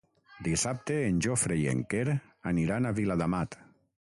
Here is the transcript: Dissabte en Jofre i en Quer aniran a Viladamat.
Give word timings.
Dissabte 0.45 0.95
en 1.09 1.19
Jofre 1.27 1.57
i 1.65 1.67
en 1.73 1.83
Quer 1.93 2.17
aniran 2.53 2.89
a 2.89 2.95
Viladamat. 3.03 3.61